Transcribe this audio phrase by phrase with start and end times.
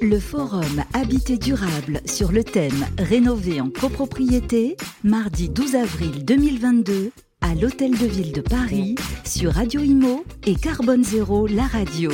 [0.00, 7.10] Le forum Habité durable sur le thème Rénover en copropriété, mardi 12 avril 2022
[7.40, 8.94] à l'Hôtel de Ville de Paris
[9.24, 12.10] sur Radio Imo et Carbone Zéro, la radio.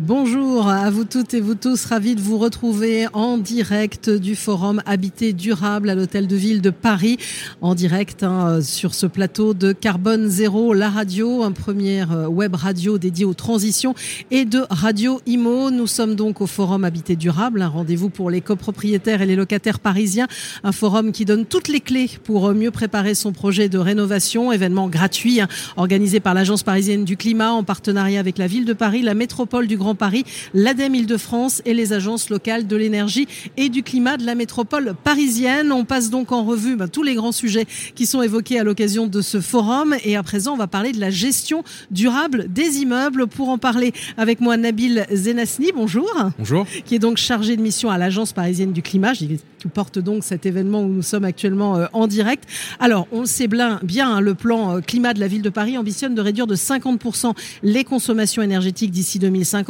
[0.00, 4.80] Bonjour à vous toutes et vous tous, ravi de vous retrouver en direct du forum
[4.86, 7.18] Habité durable à l'hôtel de ville de Paris,
[7.62, 12.54] en direct hein, sur ce plateau de Carbone Zéro, la radio, un premier euh, web
[12.54, 13.96] radio dédié aux transitions
[14.30, 15.72] et de Radio Imo.
[15.72, 19.80] Nous sommes donc au forum Habité durable, un rendez-vous pour les copropriétaires et les locataires
[19.80, 20.28] parisiens,
[20.62, 24.88] un forum qui donne toutes les clés pour mieux préparer son projet de rénovation, événement
[24.88, 29.02] gratuit hein, organisé par l'Agence parisienne du climat en partenariat avec la ville de Paris,
[29.02, 30.24] la métropole du Grand Paris,
[30.54, 35.72] l'ADEME Île-de-France et les agences locales de l'énergie et du climat de la métropole parisienne.
[35.72, 39.06] On passe donc en revue ben, tous les grands sujets qui sont évoqués à l'occasion
[39.06, 39.94] de ce forum.
[40.04, 43.26] Et à présent, on va parler de la gestion durable des immeubles.
[43.26, 46.10] Pour en parler avec moi, Nabil Zenasni, bonjour.
[46.38, 46.66] Bonjour.
[46.84, 49.12] Qui est donc chargé de mission à l'agence parisienne du climat.
[49.14, 49.38] qui
[49.74, 52.44] porte donc cet événement où nous sommes actuellement euh, en direct.
[52.80, 55.50] Alors, on le sait bien, bien hein, le plan euh, climat de la ville de
[55.50, 59.67] Paris ambitionne de réduire de 50% les consommations énergétiques d'ici 2050.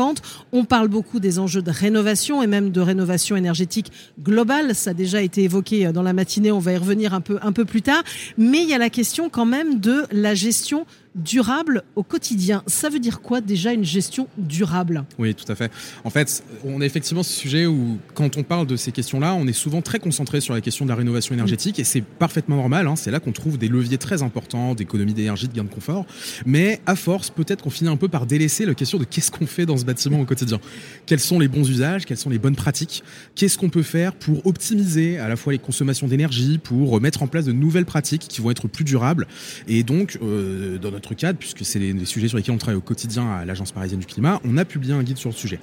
[0.52, 4.74] On parle beaucoup des enjeux de rénovation et même de rénovation énergétique globale.
[4.74, 6.52] Ça a déjà été évoqué dans la matinée.
[6.52, 8.02] On va y revenir un peu, un peu plus tard.
[8.36, 12.62] Mais il y a la question quand même de la gestion durable au quotidien.
[12.66, 15.04] Ça veut dire quoi déjà une gestion durable?
[15.18, 15.70] Oui, tout à fait.
[16.04, 19.46] En fait, on a effectivement ce sujet où, quand on parle de ces questions-là, on
[19.46, 22.86] est souvent très concentré sur la question de la rénovation énergétique et c'est parfaitement normal.
[22.86, 22.96] Hein.
[22.96, 26.06] C'est là qu'on trouve des leviers très importants d'économie d'énergie, de gain de confort.
[26.46, 29.46] Mais à force, peut-être qu'on finit un peu par délaisser la question de qu'est-ce qu'on
[29.46, 30.60] fait dans ce bâtiment au quotidien?
[31.06, 32.04] Quels sont les bons usages?
[32.06, 33.02] Quelles sont les bonnes pratiques?
[33.34, 37.26] Qu'est-ce qu'on peut faire pour optimiser à la fois les consommations d'énergie, pour mettre en
[37.26, 39.26] place de nouvelles pratiques qui vont être plus durables?
[39.66, 42.82] Et donc, euh, dans notre cadre, puisque c'est les, sujets sur lesquels on travaille au
[42.82, 45.60] quotidien à l'Agence parisienne du climat, on a publié un guide sur le sujet.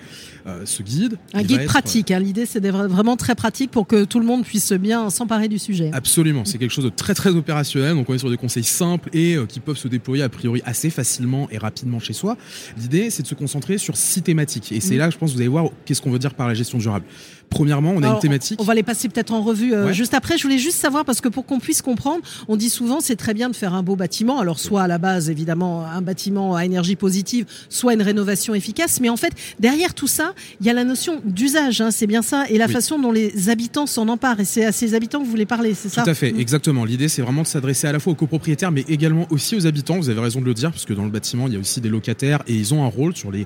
[0.47, 1.17] Euh, ce guide.
[1.33, 2.19] Un guide pratique, hein.
[2.19, 5.91] l'idée c'est vraiment très pratique pour que tout le monde puisse bien s'emparer du sujet.
[5.93, 9.09] Absolument, c'est quelque chose de très très opérationnel, donc on est sur des conseils simples
[9.13, 12.37] et euh, qui peuvent se déployer a priori assez facilement et rapidement chez soi.
[12.77, 14.99] L'idée c'est de se concentrer sur six thématiques et c'est mm.
[14.99, 17.05] là je pense que vous allez voir qu'est-ce qu'on veut dire par la gestion durable.
[17.49, 18.59] Premièrement, on a une thématique.
[18.59, 20.37] On va les passer peut-être en revue euh, juste après.
[20.37, 23.33] Je voulais juste savoir, parce que pour qu'on puisse comprendre, on dit souvent c'est très
[23.33, 24.39] bien de faire un beau bâtiment.
[24.39, 28.99] Alors, soit à la base, évidemment, un bâtiment à énergie positive, soit une rénovation efficace.
[29.01, 31.81] Mais en fait, derrière tout ça, il y a la notion d'usage.
[31.81, 32.45] Hein, c'est bien ça.
[32.49, 34.39] Et la façon dont les habitants s'en emparent.
[34.39, 36.39] Et c'est à ces habitants que vous voulez parler, c'est ça Tout à fait, mm.
[36.39, 36.85] exactement.
[36.85, 39.97] L'idée, c'est vraiment de s'adresser à la fois aux copropriétaires, mais également aussi aux habitants.
[39.97, 41.81] Vous avez raison de le dire, parce que dans le bâtiment, il y a aussi
[41.81, 43.45] des locataires et ils ont un rôle sur les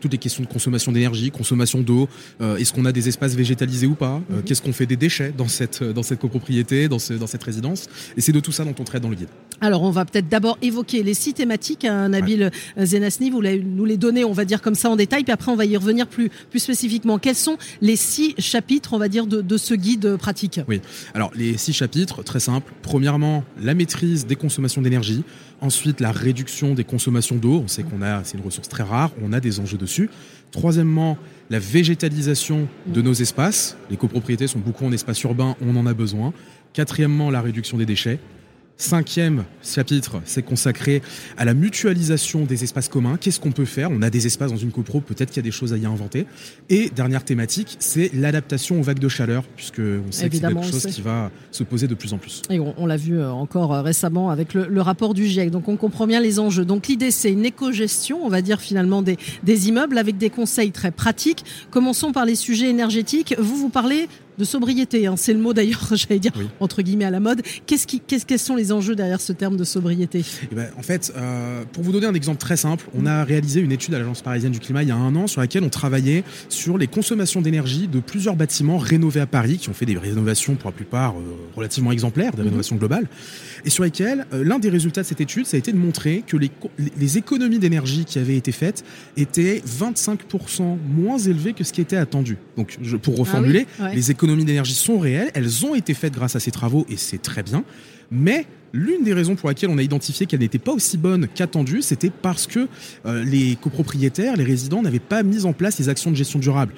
[0.00, 2.08] toutes les questions de consommation d'énergie, consommation d'eau,
[2.40, 4.42] euh, est-ce qu'on a des espaces végétalisés ou pas, euh, mhm.
[4.44, 7.86] qu'est-ce qu'on fait des déchets dans cette, dans cette copropriété, dans, ce, dans cette résidence,
[8.16, 9.28] et c'est de tout ça dont on traite dans le guide.
[9.60, 12.86] Alors on va peut-être d'abord évoquer les six thématiques, hein, Nabil ouais.
[12.86, 15.56] Zenasni, vous nous les donnez, on va dire comme ça en détail, puis après on
[15.56, 17.18] va y revenir plus, plus spécifiquement.
[17.18, 20.60] Quels sont les six chapitres, on va dire, de, de ce guide pratique?
[20.68, 20.80] Oui,
[21.14, 22.72] alors les six chapitres, très simples.
[22.82, 25.24] Premièrement, la maîtrise des consommations d'énergie.
[25.60, 27.62] Ensuite, la réduction des consommations d'eau.
[27.64, 30.08] On sait qu'on a, c'est une ressource très rare, on a des enjeux dessus.
[30.52, 31.18] Troisièmement,
[31.50, 33.76] la végétalisation de nos espaces.
[33.90, 36.32] Les copropriétés sont beaucoup en espace urbain, on en a besoin.
[36.72, 38.20] Quatrièmement, la réduction des déchets.
[38.80, 41.02] Cinquième chapitre, c'est consacré
[41.36, 43.16] à la mutualisation des espaces communs.
[43.20, 43.90] Qu'est-ce qu'on peut faire?
[43.90, 45.84] On a des espaces dans une copro, peut-être qu'il y a des choses à y
[45.84, 46.26] inventer.
[46.68, 50.62] Et dernière thématique, c'est l'adaptation aux vagues de chaleur, puisque on sait que c'est quelque
[50.62, 52.42] chose qui va se poser de plus en plus.
[52.50, 55.50] Et on, l'a vu euh, encore euh, récemment avec le, rapport du GIEC.
[55.50, 56.64] Donc on comprend bien les enjeux.
[56.64, 60.70] Donc l'idée, c'est une éco-gestion, on va dire finalement des, des immeubles avec des conseils
[60.70, 61.44] très pratiques.
[61.72, 63.34] Commençons par les sujets énergétiques.
[63.40, 65.06] Vous vous parlez de sobriété.
[65.06, 65.16] Hein.
[65.16, 67.42] C'est le mot d'ailleurs, j'allais dire, entre guillemets, à la mode.
[67.66, 70.24] Qu'est-ce qui, qu'est-ce, quels sont les enjeux derrière ce terme de sobriété?
[70.50, 73.60] Eh ben, En fait, euh, pour vous donner un exemple très simple, on a réalisé
[73.60, 75.68] une étude à l'Agence parisienne du climat il y a un an sur laquelle on
[75.68, 79.98] travaillait sur les consommations d'énergie de plusieurs bâtiments rénovés à Paris, qui ont fait des
[79.98, 81.22] rénovations pour la plupart euh,
[81.56, 82.48] relativement exemplaires, des mhm.
[82.48, 83.08] rénovations globales,
[83.64, 86.22] et sur lesquelles euh, l'un des résultats de cette étude, ça a été de montrer
[86.26, 86.50] que les,
[86.96, 88.84] les économies d'énergie qui avaient été faites
[89.16, 92.36] étaient 25% moins élevées que ce qui était attendu.
[92.56, 96.12] Donc, je, pour ah reformuler, les économies économies d'énergie sont réelles, elles ont été faites
[96.12, 97.64] grâce à ces travaux et c'est très bien.
[98.10, 98.44] Mais
[98.74, 102.10] l'une des raisons pour laquelle on a identifié qu'elles n'étaient pas aussi bonnes qu'attendues, c'était
[102.10, 102.68] parce que
[103.06, 106.74] euh, les copropriétaires, les résidents n'avaient pas mis en place les actions de gestion durable.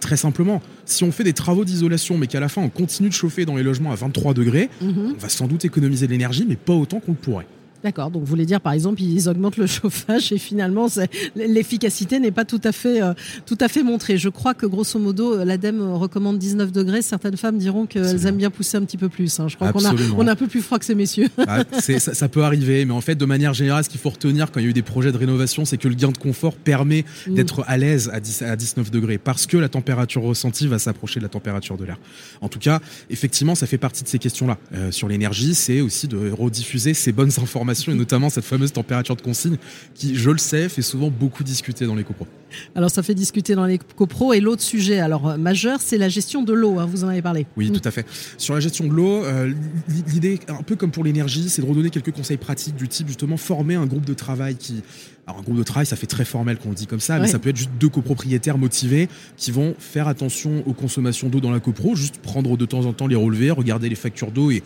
[0.00, 3.14] Très simplement, si on fait des travaux d'isolation mais qu'à la fin on continue de
[3.14, 5.12] chauffer dans les logements à 23 degrés, mhm.
[5.14, 7.46] on va sans doute économiser de l'énergie mais pas autant qu'on le pourrait.
[7.84, 10.86] D'accord, donc vous voulez dire par exemple ils augmentent le chauffage et finalement
[11.36, 13.12] l'efficacité n'est pas tout à fait euh,
[13.44, 14.16] tout à fait montrée.
[14.16, 17.02] Je crois que grosso modo l'ADEME recommande 19 degrés.
[17.02, 19.38] Certaines femmes diront qu'elles aiment bien pousser un petit peu plus.
[19.38, 19.48] Hein.
[19.48, 21.28] Je crois qu'on a on a un peu plus froid que ces messieurs.
[21.46, 24.50] Ah, ça, ça, peut arriver, mais en fait de manière générale, ce qu'il faut retenir
[24.50, 26.54] quand il y a eu des projets de rénovation, c'est que le gain de confort
[26.56, 27.34] permet mm.
[27.34, 31.20] d'être à l'aise à, 10, à 19 degrés parce que la température ressentie va s'approcher
[31.20, 31.98] de la température de l'air.
[32.40, 32.80] En tout cas,
[33.10, 34.56] effectivement, ça fait partie de ces questions-là.
[34.74, 39.16] Euh, sur l'énergie, c'est aussi de rediffuser ces bonnes informations et notamment cette fameuse température
[39.16, 39.56] de consigne
[39.94, 42.26] qui, je le sais, fait souvent beaucoup discuter dans les copros.
[42.74, 46.08] Alors ça fait discuter dans les copros et l'autre sujet alors euh, majeur, c'est la
[46.08, 46.78] gestion de l'eau.
[46.78, 47.46] Hein, vous en avez parlé.
[47.56, 48.06] Oui, tout à fait.
[48.38, 49.52] Sur la gestion de l'eau, euh,
[50.08, 53.36] l'idée, un peu comme pour l'énergie, c'est de redonner quelques conseils pratiques du type justement
[53.36, 54.82] former un groupe de travail qui
[55.26, 57.28] alors un groupe de travail, ça fait très formel qu'on le dit comme ça, mais
[57.28, 61.50] ça peut être juste deux copropriétaires motivés qui vont faire attention aux consommations d'eau dans
[61.50, 64.62] la copro, juste prendre de temps en temps les relevés, regarder les factures d'eau et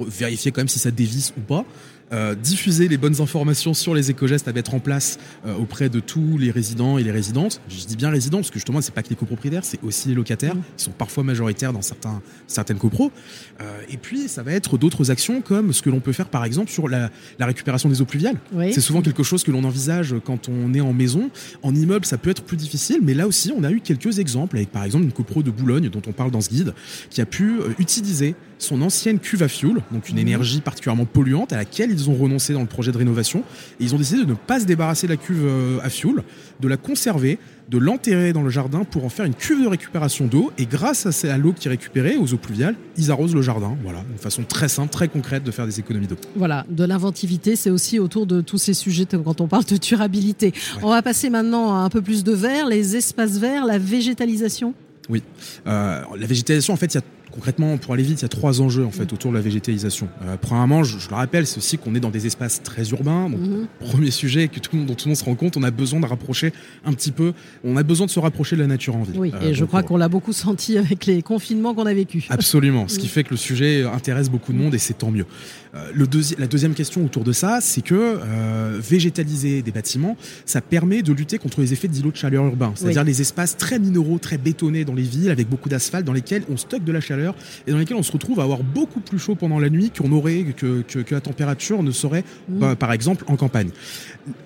[0.00, 1.64] vérifier quand même si ça dévisse ou pas.
[2.10, 6.00] Euh, diffuser les bonnes informations sur les éco-gestes à mettre en place euh, auprès de
[6.00, 7.60] tous les résidents et les résidentes.
[7.68, 10.14] Je dis bien résidents parce que justement, c'est pas que les copropriétaires, c'est aussi les
[10.14, 10.62] locataires mmh.
[10.78, 13.12] qui sont parfois majoritaires dans certains, certaines copros.
[13.60, 16.46] Euh, et puis, ça va être d'autres actions comme ce que l'on peut faire par
[16.46, 18.36] exemple sur la, la récupération des eaux pluviales.
[18.72, 21.30] C'est souvent quelque chose que l'on envisage quand on est en maison.
[21.62, 24.56] En immeuble, ça peut être plus difficile, mais là aussi, on a eu quelques exemples
[24.56, 26.72] avec par exemple une copro de Boulogne dont on parle dans ce guide
[27.10, 30.20] qui a pu utiliser son ancienne cuve à fioul, donc une mmh.
[30.20, 33.40] énergie particulièrement polluante à laquelle ils ont renoncé dans le projet de rénovation.
[33.80, 36.22] Et ils ont décidé de ne pas se débarrasser de la cuve euh, à fioul,
[36.60, 37.38] de la conserver,
[37.68, 40.52] de l'enterrer dans le jardin pour en faire une cuve de récupération d'eau.
[40.58, 43.76] Et grâce à l'eau qui est récupérée, aux eaux pluviales, ils arrosent le jardin.
[43.82, 46.16] Voilà, une façon très simple, très concrète de faire des économies d'eau.
[46.36, 50.52] Voilà, de l'inventivité, c'est aussi autour de tous ces sujets quand on parle de durabilité.
[50.82, 54.74] On va passer maintenant à un peu plus de verre, les espaces verts, la végétalisation.
[55.08, 55.22] Oui,
[55.66, 57.02] euh, la végétalisation, en fait, il y a
[57.38, 60.08] concrètement, pour aller vite, il y a trois enjeux en fait autour de la végétalisation.
[60.24, 63.30] Euh, premièrement, je, le rappelle, c'est aussi qu'on est dans des espaces très urbains.
[63.30, 63.68] Donc, mhm.
[63.78, 65.70] premier sujet que tout le monde, dont tout le monde se rend compte, on a
[65.70, 66.52] besoin de rapprocher
[66.84, 67.34] un petit peu.
[67.62, 69.18] On a besoin de se rapprocher de la nature en ville.
[69.18, 72.26] Oui, et euh, je crois qu'on l'a beaucoup senti avec les confinements qu'on a vécu.
[72.28, 72.88] Absolument.
[72.88, 75.26] Ce qui fait que le sujet intéresse beaucoup de monde et c'est tant mieux.
[75.74, 76.08] Euh, le
[76.38, 81.12] la deuxième question autour de ça, c'est que euh, végétaliser des bâtiments, ça permet de
[81.12, 84.84] lutter contre les effets d'îlots de chaleur urbains, c'est-à-dire les espaces très minéraux, très bétonnés
[84.84, 87.27] dans les villes, avec beaucoup d'asphalte, dans lesquels on stocke de la chaleur
[87.66, 90.12] et dans lesquels on se retrouve à avoir beaucoup plus chaud pendant la nuit qu'on
[90.12, 92.58] aurait que, que, la température ne serait, mmh.
[92.58, 93.70] bah, par exemple, en campagne.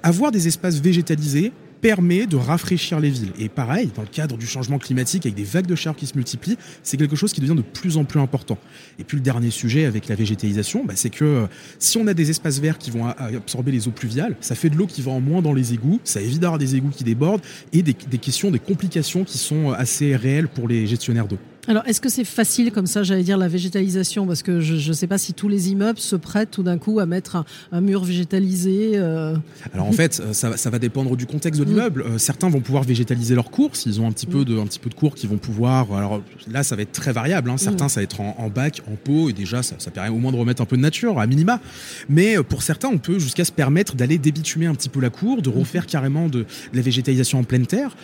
[0.02, 1.52] Avoir des espaces végétalisés
[1.82, 3.32] permet de rafraîchir les villes.
[3.38, 6.14] Et pareil, dans le cadre du changement climatique, avec des vagues de chaleur qui se
[6.14, 8.56] multiplient, c'est quelque chose qui devient de plus en plus important.
[9.00, 11.46] Et puis le dernier sujet avec la végétalisation, bah, c'est que euh,
[11.80, 14.76] si on a des espaces verts qui vont absorber les eaux pluviales, ça fait de
[14.76, 17.42] l'eau qui va en moins dans les égouts, ça évite d'avoir des égouts qui débordent
[17.72, 21.38] et des, des questions, des complications qui sont assez réelles pour les gestionnaires d'eau.
[21.68, 24.26] Alors, est-ce que c'est facile comme ça, j'allais dire, la végétalisation?
[24.26, 26.98] Parce que je ne sais pas si tous les immeubles se prêtent tout d'un coup
[26.98, 28.92] à mettre un, mur végétalisé.
[28.94, 29.36] Euh.
[29.72, 31.68] Alors, en fait, ça, ça, va dépendre du contexte de mm.
[31.68, 32.02] l'immeuble.
[32.02, 34.44] Euh, certains vont pouvoir végétaliser leurs cours s'ils ont un petit, peu mm.
[34.44, 35.92] de, un petit peu de cours qui vont pouvoir.
[35.92, 36.20] Alors
[36.50, 37.48] là, ça va être très variable.
[37.48, 37.58] Hein.
[37.58, 37.90] Certains, mm.
[37.90, 40.38] ça va être en, bac, en pot, et déjà, ça, ça, permet au moins de
[40.38, 41.60] remettre un peu de nature, à minima.
[42.08, 45.10] Mais euh, pour certains, on peut jusqu'à se permettre d'aller débitumer un petit peu la
[45.10, 46.44] cour, de refaire carrément de,
[46.74, 47.96] la végétalisation en pleine terre.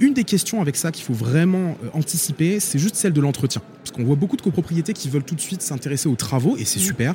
[0.00, 3.62] une des questions avec ça qu'il faut vraiment anticiper, c'est juste celle de l'entretien.
[3.78, 6.64] Parce qu'on voit beaucoup de copropriétés qui veulent tout de suite s'intéresser aux travaux, et
[6.64, 6.82] c'est mmh.
[6.82, 7.14] super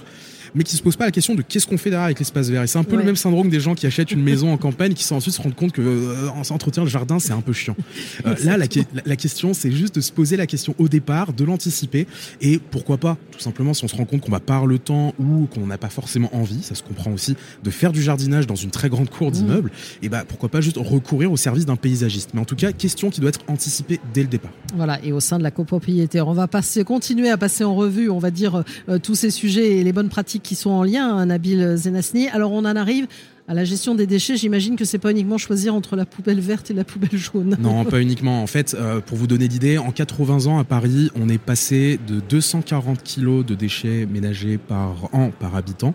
[0.56, 2.64] mais qui se pose pas la question de qu'est-ce qu'on fait derrière avec l'espace vert.
[2.64, 4.94] Et c'est un peu le même syndrome des gens qui achètent une maison en campagne
[4.94, 7.76] qui ensuite se rendent compte que euh, entretien le jardin c'est un peu chiant.
[8.26, 12.08] Euh, là, la, question c'est juste de se poser la question au départ, de l'anticiper
[12.42, 15.14] et pourquoi pas, tout simplement, si on se rend compte qu'on va pas le temps
[15.20, 18.56] ou qu'on n'a pas forcément envie, ça se comprend aussi, de faire du jardinage dans
[18.56, 20.06] une très grande cour d'immeuble, mmh.
[20.06, 22.32] et bah pourquoi pas juste recourir au service d'un paysagiste.
[22.34, 24.51] Mais en tout cas, question qui doit être anticipée dès le départ.
[24.75, 28.10] Voilà, et au sein de la copropriété, on va passer, continuer à passer en revue,
[28.10, 31.17] on va dire euh, tous ces sujets et les bonnes pratiques qui sont en lien,
[31.17, 32.29] hein, Nabil Zenasni.
[32.29, 33.08] Alors on en arrive
[33.48, 36.70] à la gestion des déchets, j'imagine que c'est pas uniquement choisir entre la poubelle verte
[36.70, 37.56] et la poubelle jaune.
[37.60, 38.44] Non, pas uniquement.
[38.44, 41.98] En fait, euh, pour vous donner l'idée, en 80 ans à Paris, on est passé
[42.08, 45.94] de 240 kilos de déchets ménagers par an par habitant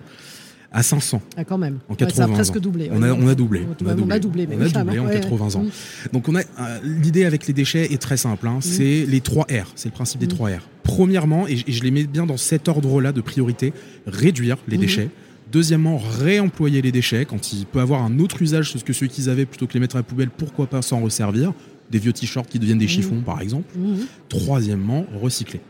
[0.72, 1.20] à 500.
[1.36, 1.78] Ah, quand même.
[1.88, 2.90] En 80 ça a presque doublé.
[2.92, 3.66] On, a, on, a, doublé.
[3.68, 4.04] On a doublé.
[4.06, 5.64] On a doublé, on a doublé en 80 ans.
[6.12, 8.46] Donc on a euh, l'idée avec les déchets est très simple.
[8.48, 8.58] Hein.
[8.60, 9.72] C'est les 3 R.
[9.74, 10.68] C'est le principe des 3 R.
[10.82, 13.72] Premièrement, et je les mets bien dans cet ordre-là de priorité,
[14.06, 15.10] réduire les déchets.
[15.52, 19.44] Deuxièmement, réemployer les déchets quand il peut avoir un autre usage que celui qu'ils avaient
[19.44, 21.52] plutôt que les mettre à la poubelle, pourquoi pas s'en resservir
[21.90, 23.68] Des vieux t-shirts qui deviennent des chiffons par exemple.
[24.30, 25.60] Troisièmement, recycler.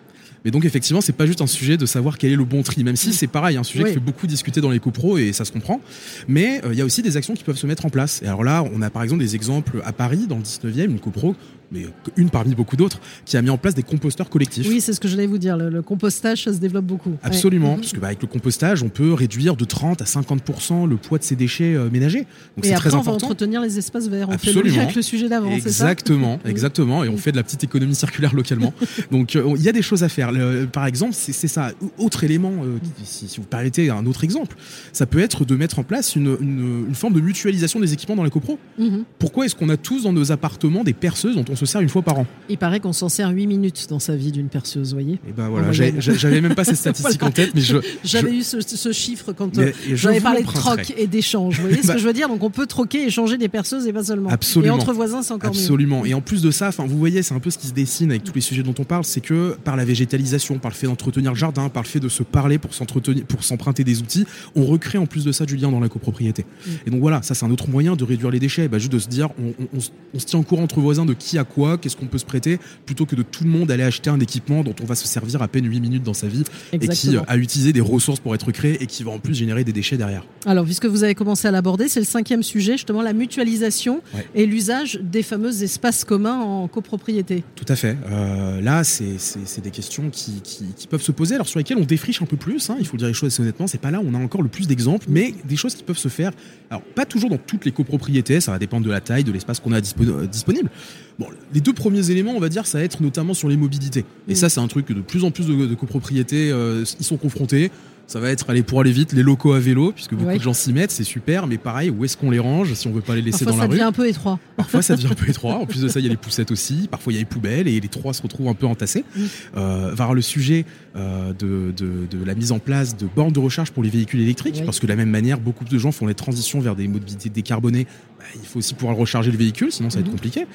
[0.45, 2.85] Mais donc effectivement, c'est pas juste un sujet de savoir quel est le bon tri,
[2.85, 5.45] même si c'est pareil, un sujet qui fait beaucoup discuter dans les copros et ça
[5.45, 5.81] se comprend.
[6.29, 8.23] Mais il y a aussi des actions qui peuvent se mettre en place.
[8.23, 11.01] Et alors là, on a par exemple des exemples à Paris, dans le 19e, une
[11.01, 11.37] copro
[11.73, 14.67] mais une parmi beaucoup d'autres, qui a mis en place des composteurs collectifs.
[14.69, 15.57] Oui, c'est ce que j'allais vous dire.
[15.57, 17.17] Le, compostage, ça se développe beaucoup.
[17.23, 20.97] Absolument, parce que bah, avec le compostage, on peut réduire de 30 à 50% le
[20.97, 22.27] poids de ces déchets euh, ménagers.
[22.57, 23.17] Donc c'est très important.
[23.17, 24.29] On va entretenir les espaces verts.
[24.29, 24.63] On Absolument.
[24.63, 25.51] fait le avec le sujet d'avant.
[25.51, 26.51] Exactement, ça?
[26.51, 27.05] Exactement.
[27.05, 28.75] Et on fait de la petite économie circulaire localement.
[29.11, 30.31] Donc euh, il y a des choses à faire.
[30.73, 31.73] Par exemple, c'est ça.
[31.99, 34.57] Autre élément, euh, si, vous permettez un autre exemple,
[34.93, 38.23] ça peut être de mettre en place une, une, forme de mutualisation des équipements dans
[38.23, 38.59] la copro.
[38.79, 39.05] Mhm.
[39.19, 41.89] Pourquoi est-ce qu'on a tous dans nos appartements des perceuses dont on se sert une
[41.89, 42.27] fois par an?
[42.49, 45.15] Il paraît qu'on s'en sert 8 minutes dans sa vie d'une perceuse, voyez?
[45.15, 47.77] Et eh ben voilà, j'avais même pas ces statistiques en tête, mais je.
[48.05, 51.57] J'avais eu ce, chiffre quand euh, j'avais parlé de troc et d'échange.
[51.57, 52.29] Vous voyez ce que je veux dire?
[52.29, 54.29] Donc on peut troquer, échanger des perceuses et pas seulement.
[54.29, 54.77] Absolument.
[54.77, 56.05] Et entre voisins, c'est encore Absolument.
[56.05, 58.25] Et en plus de ça, vous voyez, c'est un peu ce qui se dessine avec
[58.25, 60.13] tous les sujets dont on parle, c'est que par la végétalisation,
[60.61, 63.45] par le fait d'entretenir le jardin, par le fait de se parler pour s'entretenir, pour
[63.45, 66.45] s'emprunter des outils, on recrée en plus de ça du lien dans la copropriété.
[66.45, 66.71] Mm.
[66.87, 68.69] Et donc voilà, ça c'est un autre moyen de réduire les déchets.
[68.69, 69.79] Bah, juste de se dire, on,
[70.15, 72.25] on se tient au courant entre voisins de qui a quoi, qu'est-ce qu'on peut se
[72.25, 75.07] prêter, plutôt que de tout le monde aller acheter un équipement dont on va se
[75.07, 78.35] servir à peine 8 minutes dans sa vie et qui a utilisé des ressources pour
[78.35, 80.25] être créé et qui va en plus générer des déchets derrière.
[80.47, 84.03] Alors, puisque vous avez commencé à l'aborder, c'est le cinquième sujet, justement la mutualisation
[84.35, 87.45] et l'usage des fameux espaces communs en copropriété.
[87.57, 87.97] Tout à fait.
[88.11, 92.27] Euh, là, c'est des questions qui, peuvent se poser, alors sur lesquelles on défriche un
[92.27, 94.15] peu plus, hein, il faut dire les choses assez honnêtement, c'est pas là où on
[94.15, 96.33] a encore le plus d'exemples, mais des choses qui peuvent se faire,
[96.71, 99.61] alors pas toujours dans toutes les copropriétés, ça va dépendre de la taille, de l'espace
[99.61, 100.71] qu'on a euh, disponible.
[101.19, 104.05] Bon, les deux premiers éléments, on va dire, ça va être notamment sur les mobilités.
[104.29, 104.37] Et mm.
[104.37, 107.71] ça, c'est un truc que de plus en plus de, copropriétés euh, ils sont confrontés.
[108.07, 110.53] Ça va être aller pour aller vite les locaux à vélo, puisque beaucoup de gens
[110.53, 113.15] s'y mettent, c'est super, mais pareil, où est-ce qu'on les range si on veut pas
[113.15, 114.39] les laisser dans la rue Parfois ça devient un peu étroit.
[114.57, 115.55] Parfois ça devient un peu étroit.
[115.55, 116.89] En plus de ça, il y a les poussettes aussi.
[116.91, 119.05] Parfois il y a les poubelles et les trois se retrouvent un peu entassés.
[119.17, 119.21] Mm.
[119.57, 123.71] Euh, va le sujet euh, de, de, la mise en place de bornes de recharge
[123.71, 126.15] pour les véhicules électriques, parce que de la même manière, beaucoup de gens font les
[126.15, 127.87] transitions vers des mobilités décarbonées.
[128.23, 130.13] Bah, il faut aussi pouvoir recharger le véhicule, sinon ça va être mm-hmm.
[130.13, 130.47] compliqué.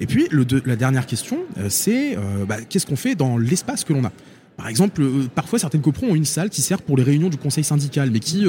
[0.00, 3.82] Et puis le, la dernière question, euh, c'est euh, bah, qu'est-ce qu'on fait dans l'espace
[3.82, 4.12] que l'on a?
[4.56, 7.36] Par exemple, euh, parfois certaines copros ont une salle qui sert pour les réunions du
[7.36, 8.46] conseil syndical, mais qui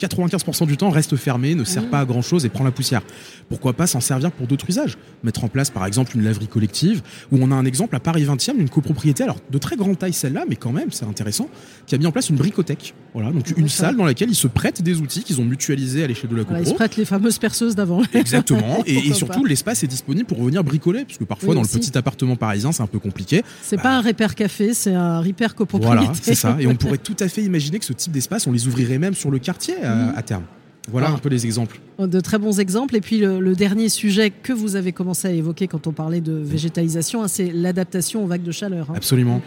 [0.00, 1.90] 95% du temps reste fermé, ne sert mmh.
[1.90, 3.02] pas à grand chose et prend la poussière.
[3.48, 4.96] Pourquoi pas s'en servir pour d'autres usages?
[5.24, 8.24] Mettre en place par exemple une laverie collective, où on a un exemple à Paris
[8.24, 11.48] 20e d'une copropriété, alors de très grande taille celle-là, mais quand même c'est intéressant,
[11.86, 12.94] qui a mis en place une bricothèque.
[13.12, 16.06] Voilà, donc une salle dans laquelle ils se prêtent des outils qu'ils ont mutualisés à
[16.06, 16.62] l'échelle de la copro.
[16.62, 18.02] ils se prêtent les fameuses perceuses d'avant.
[18.14, 22.36] Exactement, et, surtout l'espace est disponible pour venir bricoler, puisque parfois dans le petit appartement
[22.36, 23.42] parisien c'est un peu compliqué.
[23.62, 25.96] C'est pas un repère café, c'est un repère copropriété.
[25.96, 28.52] Voilà, c'est ça, et on pourrait tout à fait imaginer que ce type d'espace, on
[28.52, 30.22] les ouvrirait même sur le quartier à mmh.
[30.24, 30.44] terme.
[30.90, 31.14] Voilà ah.
[31.14, 31.80] un peu les exemples.
[31.98, 32.96] De très bons exemples.
[32.96, 36.32] Et puis le, dernier sujet que vous avez commencé à évoquer quand on parlait de
[36.32, 38.90] végétalisation, hein, c'est l'adaptation aux vagues de chaleur.
[38.90, 38.94] Hein.
[38.96, 39.42] Absolument.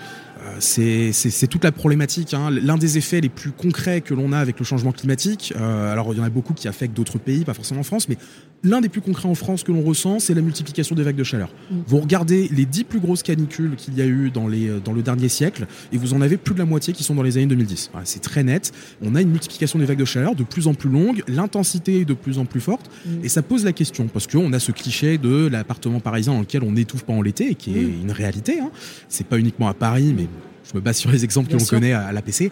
[0.45, 2.33] Euh, c'est toute la problématique.
[2.33, 2.49] Hein.
[2.51, 6.13] L'un des effets les plus concrets que l'on a avec le changement climatique, euh, alors
[6.13, 8.17] il y en a beaucoup qui affectent d'autres pays, pas forcément en France, mais
[8.63, 11.23] l'un des plus concrets en France que l'on ressent, c'est la multiplication des vagues de
[11.23, 11.49] chaleur.
[11.69, 11.75] Mm.
[11.87, 15.01] Vous regardez les dix plus grosses canicules qu'il y a eu dans, les, dans le
[15.01, 17.47] dernier siècle, et vous en avez plus de la moitié qui sont dans les années
[17.47, 17.91] 2010.
[18.05, 18.71] c'est très net.
[19.01, 22.05] On a une multiplication des vagues de chaleur de plus en plus longue, l'intensité est
[22.05, 23.25] de plus en plus forte, mm.
[23.25, 26.63] et ça pose la question, parce qu'on a ce cliché de l'appartement parisien dans lequel
[26.63, 28.01] on n'étouffe pas en l'été, qui est mm.
[28.03, 28.59] une réalité.
[28.59, 28.71] Hein.
[29.09, 30.27] C'est pas uniquement à Paris, mais
[30.69, 32.51] je me base sur les exemples que l'on connaît à, l'APC.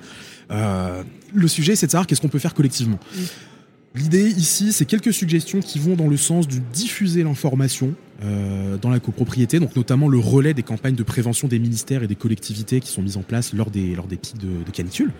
[0.51, 1.03] Euh,
[1.33, 2.99] le sujet, c'est de savoir qu'est-ce qu'on peut faire collectivement.
[3.93, 7.93] L'idée ici, c'est quelques suggestions qui vont dans le sens de diffuser l'information
[8.23, 12.07] euh, dans la copropriété, donc notamment le relais des campagnes de prévention des ministères et
[12.07, 15.11] des collectivités qui sont mises en place lors des, lors des pics de, de canicule,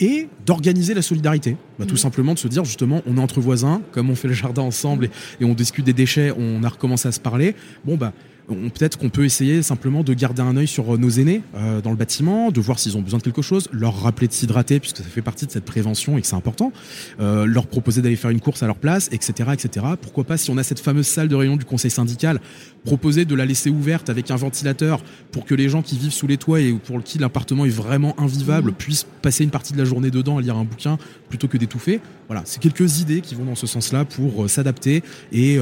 [0.00, 1.56] et d'organiser la solidarité.
[1.78, 1.98] Bah, tout mmh.
[1.98, 5.04] simplement de se dire justement, on est entre voisins, comme on fait le jardin ensemble
[5.04, 7.54] et, et on discute des déchets, on a recommencé à se parler.
[7.84, 8.12] Bon bah
[8.46, 11.90] peut-être qu'on peut essayer simplement de garder un œil sur euh, nos aînés euh, dans
[11.90, 14.98] le bâtiment, de voir s'ils ont besoin de quelque chose, leur rappeler de s'hydrater puisque
[14.98, 16.72] ça fait partie de cette prévention et que c'est important,
[17.20, 19.86] euh, leur proposer d'aller faire une course à leur place, etc., etc.
[20.00, 22.40] Pourquoi pas si on a cette fameuse salle de réunion du conseil syndical,
[22.84, 26.26] proposer de la laisser ouverte avec un ventilateur pour que les gens qui vivent sous
[26.26, 28.74] les toits et pour qui l'appartement est vraiment invivable mmh.
[28.74, 30.98] puissent passer une partie de la journée dedans à lire un bouquin
[31.28, 32.00] plutôt que d'étouffer.
[32.28, 35.58] Voilà, c'est quelques idées qui vont dans ce sens-là pour s'adapter et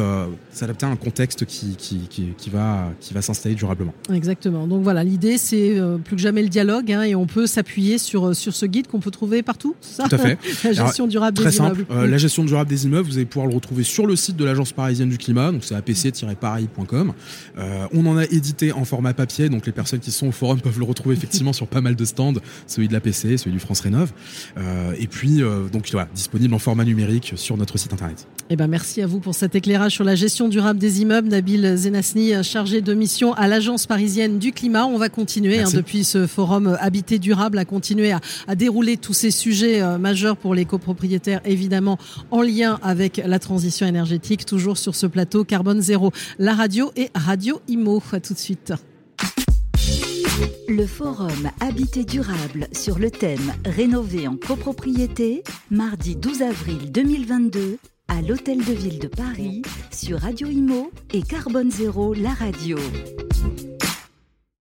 [0.51, 3.95] s'adapter à un contexte qui, qui, qui, qui va qui va s'installer durablement.
[4.13, 4.67] Exactement.
[4.67, 7.99] Donc voilà, l'idée c'est euh, plus que jamais le dialogue hein, et on peut s'appuyer
[7.99, 9.75] sur, euh, sur ce guide qu'on peut trouver partout.
[9.81, 10.09] Ça?
[10.09, 10.39] Tout à fait.
[10.65, 12.11] la gestion durable très des simple, immeubles.
[12.11, 14.73] la gestion durable des immeubles, vous allez pouvoir le retrouver sur le site de l'Agence
[14.73, 17.13] parisienne du climat, donc c'est apc-paris.com.
[17.93, 20.79] on en a édité en format papier, donc les personnes qui sont au forum peuvent
[20.79, 22.35] le retrouver effectivement sur pas mal de stands,
[22.67, 24.13] celui de la PC, celui du France Rénov.
[24.99, 28.27] et puis donc voilà, disponible en format numérique sur notre site internet.
[28.51, 31.29] Eh ben merci à vous pour cet éclairage sur la gestion durable des immeubles.
[31.29, 34.87] Nabil Zenasni, chargé de mission à l'Agence parisienne du climat.
[34.87, 39.13] On va continuer hein, depuis ce forum Habité durable à continuer à, à dérouler tous
[39.13, 41.99] ces sujets euh, majeurs pour les copropriétaires, évidemment
[42.31, 47.11] en lien avec la transition énergétique, toujours sur ce plateau Carbone Zéro, la radio et
[47.15, 48.03] Radio Imo.
[48.13, 48.73] À tout de suite.
[50.69, 58.21] Le forum Habité durable sur le thème Rénover en copropriété, mardi 12 avril 2022 à
[58.23, 62.79] l'Hôtel de Ville de Paris sur Radio Imo et Carbone Zéro, la radio.